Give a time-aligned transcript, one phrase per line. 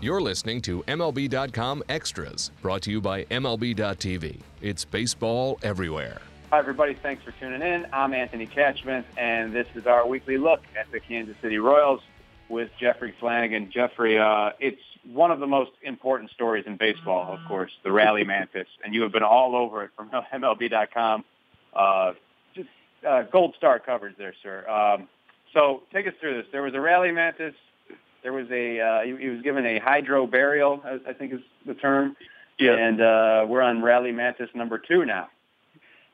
[0.00, 4.38] You're listening to MLB.com Extras, brought to you by MLB.tv.
[4.62, 6.20] It's baseball everywhere.
[6.50, 6.94] Hi, everybody.
[6.94, 7.84] Thanks for tuning in.
[7.92, 12.00] I'm Anthony Castrovince, and this is our weekly look at the Kansas City Royals
[12.48, 13.72] with Jeffrey Flanagan.
[13.72, 18.22] Jeffrey, uh, it's one of the most important stories in baseball, of course, the Rally
[18.22, 21.24] Mantis, and you have been all over it from MLB.com.
[21.74, 22.12] Uh,
[22.54, 22.68] just
[23.04, 24.64] uh, gold star coverage there, sir.
[24.68, 25.08] Um,
[25.52, 26.46] so take us through this.
[26.52, 27.54] There was a Rally Mantis
[28.22, 31.40] there was a uh, he, he was given a hydro burial, I, I think is
[31.66, 32.16] the term.
[32.58, 32.74] Yeah.
[32.74, 35.28] And uh, we're on Rally Mantis number two now.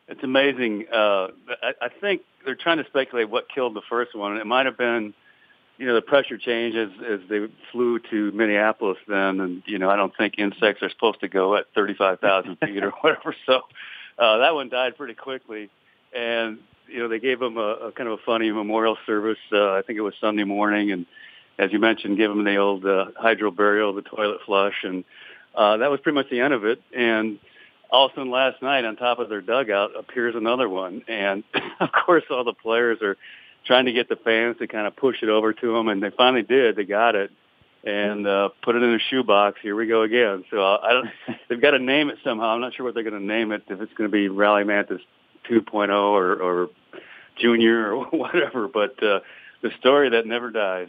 [0.09, 0.87] It's amazing.
[0.93, 1.29] Uh,
[1.63, 4.37] I, I think they're trying to speculate what killed the first one.
[4.37, 5.15] It might have been,
[5.79, 9.41] you know, the pressure change as, as they flew to Minneapolis then.
[9.41, 12.91] And, you know, I don't think insects are supposed to go at 35,000 feet or
[13.01, 13.35] whatever.
[13.47, 13.63] So
[14.19, 15.71] uh, that one died pretty quickly.
[16.15, 19.39] And, you know, they gave him a, a kind of a funny memorial service.
[19.51, 20.93] Uh, I think it was Sunday morning.
[20.93, 21.07] And,
[21.59, 25.05] as you mentioned, give them the old uh, hydro burial, the toilet flush, and
[25.55, 26.83] uh, that was pretty much the end of it.
[26.95, 27.39] And
[27.91, 31.45] all of a sudden, last night, on top of their dugout appears another one, and
[31.81, 33.17] of course, all the players are
[33.65, 36.11] trying to get the fans to kind of push it over to them, and they
[36.11, 36.77] finally did.
[36.77, 37.31] They got it
[37.85, 39.61] and uh, put it in a shoebox.
[39.63, 40.45] Here we go again.
[40.51, 41.09] So uh, I don't.
[41.49, 42.47] they've got to name it somehow.
[42.47, 43.65] I'm not sure what they're going to name it.
[43.69, 45.01] If it's going to be Rally Mantis
[45.51, 46.71] 2.0 or, or
[47.37, 49.21] Junior or whatever, but uh,
[49.63, 50.89] the story that never dies.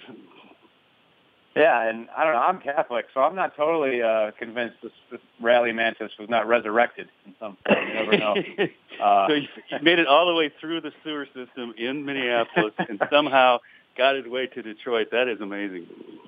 [1.56, 2.40] Yeah, and I don't know.
[2.40, 7.08] I'm Catholic, so I'm not totally uh, convinced this, this rally mantis was not resurrected
[7.26, 7.88] in some form.
[7.88, 8.36] You never know.
[8.96, 12.74] Uh, so you, you made it all the way through the sewer system in Minneapolis
[12.78, 13.58] and somehow
[13.98, 15.10] got his way to Detroit.
[15.12, 15.86] That is amazing.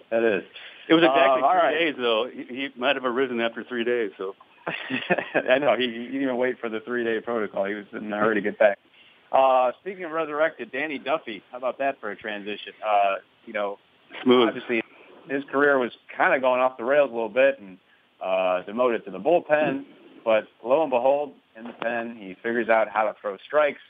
[0.09, 0.43] That is.
[0.89, 1.79] It was exactly uh, three right.
[1.79, 2.29] days, though.
[2.29, 4.11] He, he might have arisen after three days.
[4.17, 4.35] So
[5.33, 7.63] I know he, he didn't even wait for the three-day protocol.
[7.63, 8.79] He was in a hurry to get back.
[9.31, 11.41] Uh, speaking of resurrected, Danny Duffy.
[11.51, 12.73] How about that for a transition?
[12.85, 13.79] Uh, you know,
[14.23, 14.49] smooth.
[14.49, 14.83] Obviously,
[15.29, 17.77] his career was kind of going off the rails a little bit and
[18.21, 19.85] uh, demoted to the bullpen.
[20.23, 23.81] But lo and behold, in the pen, he figures out how to throw strikes,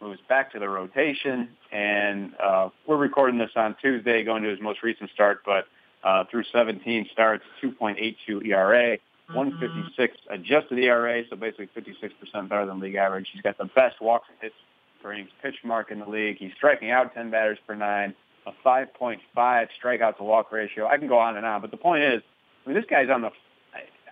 [0.00, 4.60] moves back to the rotation, and uh, we're recording this on Tuesday, going to his
[4.60, 5.42] most recent start.
[5.44, 5.66] But
[6.04, 8.98] uh, through 17 starts, 2.82 ERA,
[9.32, 13.28] 156 adjusted ERA, so basically 56% better than league average.
[13.32, 14.54] He's got the best walks and hits
[15.02, 16.38] per innings pitch mark in the league.
[16.38, 18.14] He's striking out 10 batters per nine
[18.46, 20.86] a 5.5 strikeout to walk ratio.
[20.86, 22.22] I can go on and on, but the point is,
[22.64, 23.30] I mean, this guy's on the,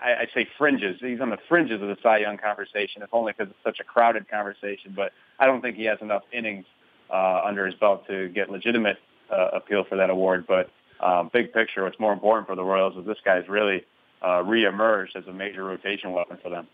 [0.02, 0.96] I, I say fringes.
[1.00, 3.84] He's on the fringes of the Cy Young conversation, if only because it's such a
[3.84, 4.92] crowded conversation.
[4.94, 6.66] But I don't think he has enough innings
[7.10, 8.98] uh, under his belt to get legitimate
[9.30, 10.46] uh, appeal for that award.
[10.46, 13.84] But um, big picture, what's more important for the Royals is this guy's really
[14.22, 16.66] uh, reemerged as a major rotation weapon for them.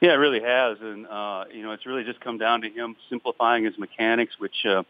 [0.00, 2.96] Yeah, it really has, and uh, you know, it's really just come down to him
[3.10, 4.82] simplifying his mechanics, which uh,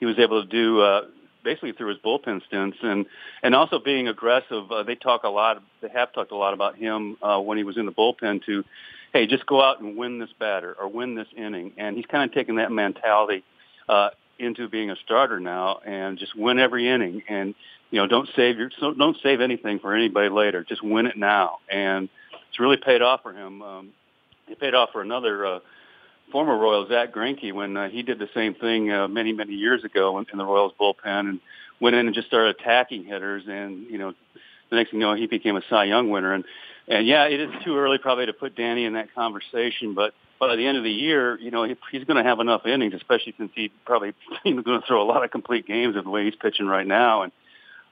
[0.00, 1.02] he was able to do uh,
[1.44, 3.06] basically through his bullpen stints and
[3.42, 4.70] and also being aggressive.
[4.70, 5.62] Uh, they talk a lot.
[5.80, 8.64] They have talked a lot about him uh, when he was in the bullpen to,
[9.12, 11.72] hey, just go out and win this batter or win this inning.
[11.76, 13.44] And he's kind of taken that mentality
[13.88, 17.22] uh, into being a starter now and just win every inning.
[17.28, 17.54] And
[17.90, 20.64] you know, don't save your so don't save anything for anybody later.
[20.64, 21.58] Just win it now.
[21.70, 22.08] And
[22.48, 23.62] it's really paid off for him.
[23.62, 23.90] Um,
[24.48, 25.46] it paid off for another.
[25.46, 25.58] Uh,
[26.30, 29.84] former Royal Zack Greinke when uh, he did the same thing uh, many many years
[29.84, 31.40] ago in, in the Royals bullpen and
[31.80, 34.12] went in and just started attacking hitters and you know
[34.70, 36.44] the next thing you know he became a Cy Young winner and
[36.88, 40.56] and yeah it is too early probably to put Danny in that conversation but by
[40.56, 43.34] the end of the year you know he, he's going to have enough innings especially
[43.38, 44.14] since he probably
[44.44, 46.86] he's going to throw a lot of complete games of the way he's pitching right
[46.86, 47.32] now and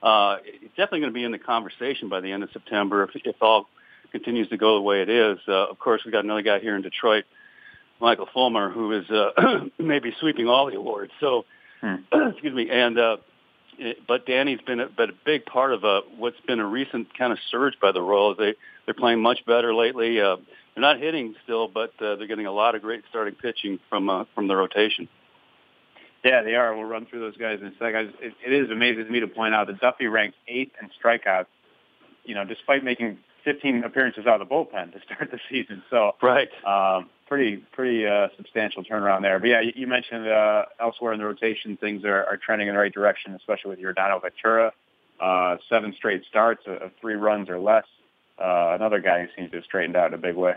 [0.01, 3.11] uh, it's definitely going to be in the conversation by the end of September if,
[3.23, 3.67] if all
[4.11, 5.39] continues to go the way it is.
[5.47, 7.23] Uh, of course, we got another guy here in Detroit
[7.99, 11.11] Michael Fulmer, who is uh, maybe sweeping all the awards.
[11.19, 11.45] So,
[11.81, 11.95] hmm.
[12.13, 12.69] excuse me.
[12.69, 13.17] And uh,
[13.77, 17.17] it, but Danny's been a, but a big part of uh, what's been a recent
[17.17, 18.37] kind of surge by the Royals.
[18.37, 18.55] They
[18.85, 20.19] they're playing much better lately.
[20.19, 20.37] Uh,
[20.75, 24.09] they're not hitting still, but uh, they're getting a lot of great starting pitching from
[24.09, 25.07] uh, from the rotation.
[26.23, 26.75] Yeah, they are.
[26.75, 28.13] We'll run through those guys in a second.
[28.21, 31.47] It, it is amazing to me to point out that Duffy ranks eighth in strikeouts.
[32.23, 35.83] You know, despite making 15 appearances out of the bullpen to start the season.
[35.89, 39.39] So right, um, pretty pretty uh, substantial turnaround there.
[39.39, 42.79] But yeah, you, mentioned uh, elsewhere in the rotation things are, are trending in the
[42.79, 44.71] right direction, especially with Yordano Ventura.
[45.19, 47.85] Uh, seven straight starts of three runs or less.
[48.37, 50.53] Uh, another guy who seems to have straightened out in a big way.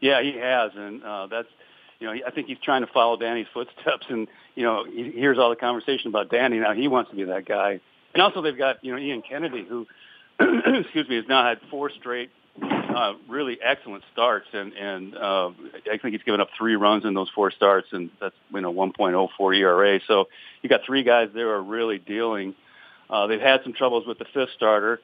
[0.00, 1.48] Yeah, he has, and uh, that's
[1.98, 5.38] you know I think he's trying to follow Danny's footsteps, and you know he hears
[5.40, 6.72] all the conversation about Danny now.
[6.72, 7.80] He wants to be that guy,
[8.14, 9.88] and also they've got you know Ian Kennedy who
[10.40, 12.30] excuse me, has now had four straight
[12.96, 15.50] uh, really excellent starts, and and uh,
[15.90, 18.72] I think he's given up three runs in those four starts, and that's you know
[18.72, 20.00] 1.04 ERA.
[20.06, 20.28] So
[20.62, 22.54] you got three guys there are really dealing.
[23.08, 25.00] Uh, they've had some troubles with the fifth starter,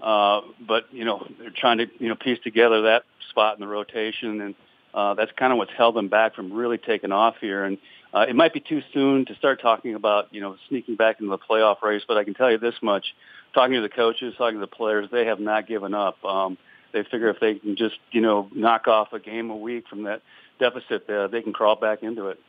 [0.00, 3.66] Uh, but you know they're trying to you know piece together that spot in the
[3.66, 4.54] rotation, and
[4.94, 7.64] uh, that's kind of what's held them back from really taking off here.
[7.64, 7.78] And
[8.14, 11.30] uh, it might be too soon to start talking about you know sneaking back into
[11.30, 13.14] the playoff race, but I can tell you this much:
[13.54, 16.24] talking to the coaches, talking to the players, they have not given up.
[16.24, 16.56] Um,
[16.92, 20.04] they figure if they can just you know knock off a game a week from
[20.04, 20.22] that
[20.58, 22.40] deficit, uh, they can crawl back into it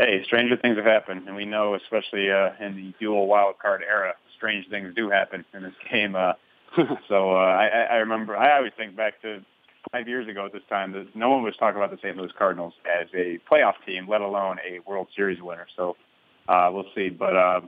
[0.00, 3.82] hey, stranger things have happened, and we know, especially uh, in the dual wild card
[3.86, 6.14] era, strange things do happen in this game.
[6.16, 6.32] Uh,
[7.08, 9.42] so uh, I, I remember, I always think back to
[9.92, 12.16] five years ago at this time that no one was talking about the St.
[12.16, 15.66] Louis Cardinals as a playoff team, let alone a World Series winner.
[15.76, 15.96] So
[16.48, 17.08] uh, we'll see.
[17.08, 17.60] But uh,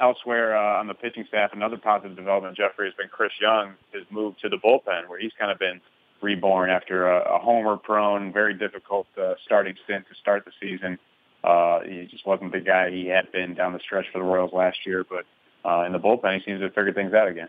[0.00, 4.04] elsewhere uh, on the pitching staff, another positive development, Jeffrey, has been Chris Young, has
[4.10, 5.80] moved to the bullpen where he's kind of been
[6.20, 10.98] reborn after a, a homer-prone, very difficult uh, starting stint to start the season.
[11.44, 14.52] Uh, he just wasn't the guy he had been down the stretch for the Royals
[14.52, 15.24] last year, but
[15.64, 17.48] uh, in the bullpen, he seems to have figured things out again.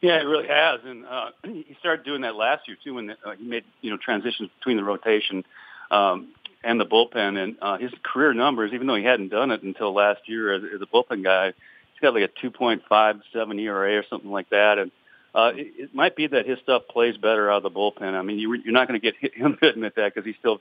[0.00, 3.16] Yeah, it really has, and uh, he started doing that last year too, when the,
[3.24, 5.44] uh, he made you know transitions between the rotation
[5.90, 6.28] um,
[6.64, 7.36] and the bullpen.
[7.36, 10.62] And uh, his career numbers, even though he hadn't done it until last year as,
[10.74, 11.52] as a bullpen guy,
[12.00, 14.78] got like a 2.57 ERA or something like that.
[14.78, 14.90] And
[15.34, 18.14] uh, it, it might be that his stuff plays better out of the bullpen.
[18.14, 20.60] I mean, you, you're not going to get him to admit that because he still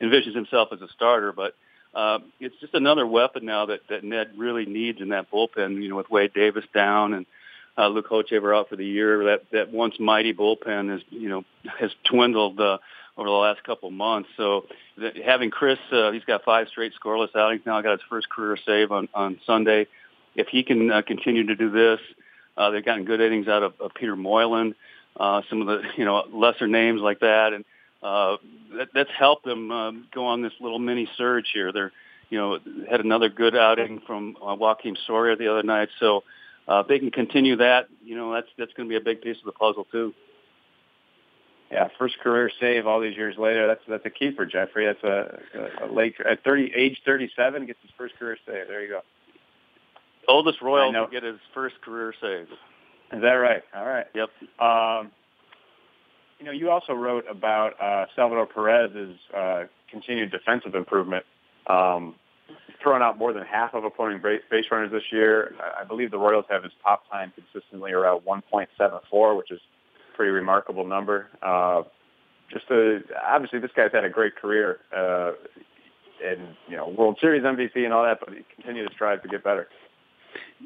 [0.00, 1.54] envisions himself as a starter, but
[1.94, 5.82] uh, it's just another weapon now that, that Ned really needs in that bullpen.
[5.82, 7.26] You know, with Wade Davis down and
[7.76, 11.44] uh, Luke Hochevar out for the year, that that once mighty bullpen has you know
[11.78, 12.78] has dwindled uh,
[13.16, 14.28] over the last couple months.
[14.36, 14.66] So
[14.98, 17.80] that, having Chris, uh, he's got five straight scoreless outings now.
[17.80, 19.86] Got his first career save on on Sunday.
[20.38, 22.00] If he can uh, continue to do this,
[22.56, 24.74] uh, they've gotten good innings out of, of Peter Moylan,
[25.18, 27.64] uh, some of the you know lesser names like that, and
[28.02, 28.36] uh,
[28.76, 31.72] that, that's helped them um, go on this little mini surge here.
[31.72, 31.92] They're,
[32.30, 32.58] you know,
[32.88, 35.88] had another good outing from uh, Joakim Soria the other night.
[35.98, 36.22] So
[36.68, 39.20] uh, if they can continue that, you know, that's that's going to be a big
[39.22, 40.14] piece of the puzzle too.
[41.72, 43.66] Yeah, first career save all these years later.
[43.66, 44.86] That's that's a keeper, Jeffrey.
[44.86, 48.68] That's a, a, a late at thirty, age thirty-seven, gets his first career save.
[48.68, 49.02] There you go.
[50.28, 52.48] Oldest Royal to get his first career save.
[53.12, 53.62] Is that right?
[53.74, 54.06] All right.
[54.14, 54.28] Yep.
[54.60, 55.10] Um,
[56.38, 61.24] you know, you also wrote about uh, Salvador Perez's uh, continued defensive improvement,
[61.66, 62.14] um,
[62.82, 65.54] throwing out more than half of opponent base runners this year.
[65.78, 69.60] I believe the Royals have his pop time consistently around 1.74, which is
[70.12, 71.28] a pretty remarkable number.
[71.42, 71.82] Uh,
[72.52, 75.32] just a, obviously, this guy's had a great career, uh,
[76.24, 79.28] and you know, World Series MVP and all that, but he continues to strive to
[79.28, 79.68] get better.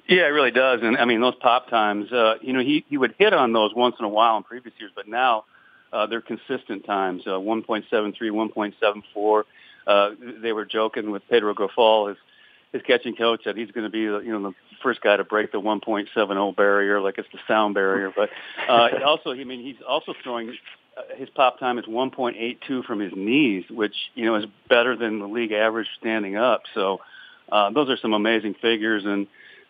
[0.08, 0.80] Yeah, it really does.
[0.82, 3.74] And I mean, those pop times, uh, you know, he, he would hit on those
[3.74, 5.44] once in a while in previous years, but now
[5.92, 9.42] uh, they're consistent times, uh, 1.73, 1.74.
[9.86, 10.10] Uh,
[10.40, 12.18] they were joking with Pedro Grifol, his,
[12.72, 15.52] his catching coach, that he's going to be you know the first guy to break
[15.52, 18.12] the 1.70 barrier, like it's the sound barrier.
[18.14, 18.30] But
[18.68, 20.56] uh, also, I mean, he's also throwing
[20.96, 25.18] uh, his pop time is 1.82 from his knees, which you know is better than
[25.18, 26.62] the league average standing up.
[26.74, 27.00] So
[27.50, 29.26] uh, those are some amazing figures, and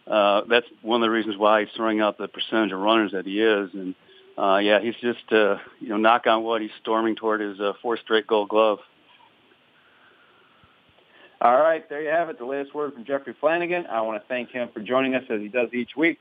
[0.07, 3.27] uh, that's one of the reasons why he's throwing out the percentage of runners that
[3.27, 3.71] he is.
[3.73, 3.95] And
[4.37, 7.73] uh, yeah, he's just, uh, you know, knock on wood, he's storming toward his uh,
[7.83, 8.79] fourth straight gold glove.
[11.41, 13.87] All right, there you have it, the latest word from Jeffrey Flanagan.
[13.87, 16.21] I want to thank him for joining us as he does each week.